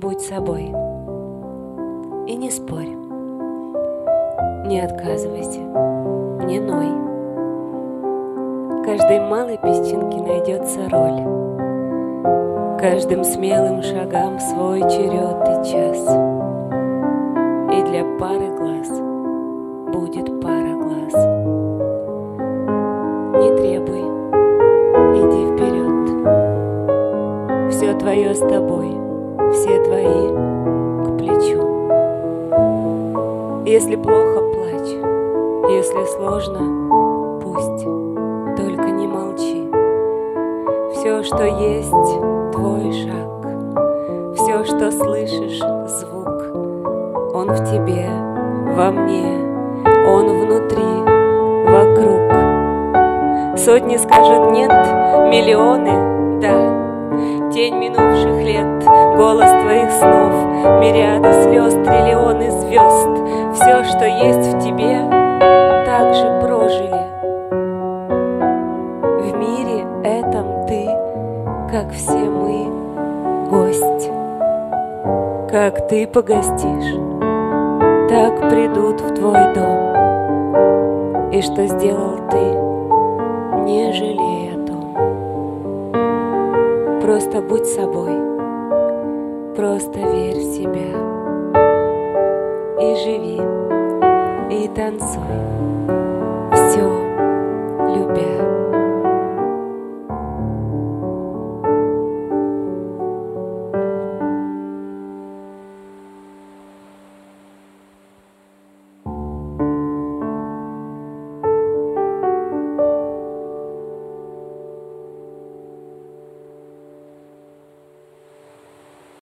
[0.00, 0.72] будь собой.
[2.26, 2.96] И не спорь.
[4.66, 5.60] Не отказывайся,
[6.46, 6.88] не ной.
[8.84, 11.22] Каждой малой песчинке найдется роль.
[12.78, 15.98] Каждым смелым шагам свой черед и час.
[17.72, 18.88] И для пары глаз
[19.92, 21.14] будет пара глаз.
[23.40, 24.02] Не требуй,
[25.16, 25.96] иди вперед.
[27.72, 29.07] Все твое с тобой,
[33.78, 34.90] Если плохо, плачь,
[35.70, 37.84] если сложно, пусть,
[38.56, 39.70] только не молчи.
[40.94, 41.92] Все, что есть,
[42.52, 46.56] твой шаг, все, что слышишь, звук,
[47.32, 48.10] он в тебе,
[48.74, 49.46] во мне,
[50.08, 50.82] он внутри,
[51.70, 52.32] вокруг.
[53.56, 54.72] Сотни скажут нет,
[55.30, 57.50] миллионы, да.
[57.52, 58.84] Тень минувших лет,
[59.16, 60.48] голос твоих снов,
[60.80, 62.87] Мириады слез, триллионы звезд,
[63.68, 64.98] Все, что есть в тебе,
[65.84, 67.02] так же прожили.
[69.20, 70.88] В мире этом ты,
[71.70, 72.66] как все мы,
[73.50, 74.10] гость.
[75.50, 76.94] Как ты погостишь,
[78.08, 81.30] так придут в твой дом.
[81.30, 82.40] И что сделал ты,
[83.66, 84.94] не жалей о том.
[87.02, 88.14] Просто будь собой,
[89.54, 91.18] просто верь в себя.
[92.80, 93.37] И живи,
[94.67, 95.76] танцуй, все любя.